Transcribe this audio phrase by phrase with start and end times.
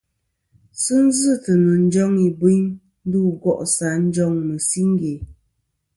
[0.83, 2.63] Sɨ zɨtɨ nɨ̀ njoŋ ìbɨyn
[3.05, 5.13] ndu go'sɨ ǹ njoŋ mɨ̀siŋge.